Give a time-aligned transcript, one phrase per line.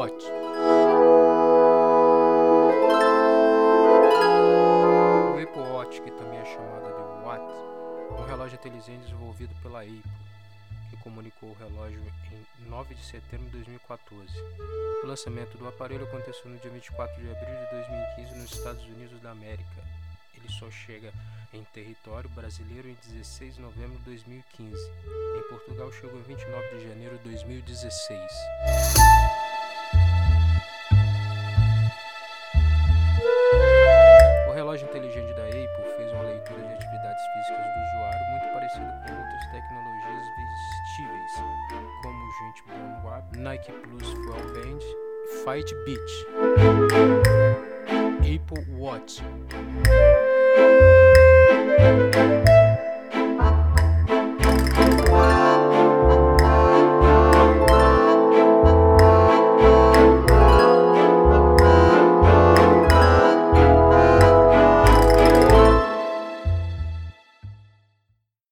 [0.00, 0.04] O
[5.42, 6.92] Apple Watch, que também é chamado de
[7.22, 7.44] Watt,
[8.08, 10.02] é um relógio inteligente desenvolvido pela Apple,
[10.88, 12.00] que comunicou o relógio
[12.32, 14.26] em 9 de setembro de 2014.
[15.04, 17.70] O lançamento do aparelho aconteceu no dia 24 de abril de
[18.16, 19.84] 2015 nos Estados Unidos da América.
[20.34, 21.12] Ele só chega
[21.52, 24.72] em território brasileiro em 16 de novembro de 2015.
[25.36, 28.99] Em Portugal chegou em 29 de janeiro de 2016.
[34.80, 39.12] Relógio inteligente da Apple fez uma leitura de atividades físicas do usuário muito parecida com
[39.12, 40.24] outras tecnologias
[40.96, 41.32] vestíveis,
[42.02, 42.32] como o
[42.64, 46.10] Bone Wrap, Nike Plus Fuel Band e Fight Beat.
[48.20, 49.22] Apple Watch.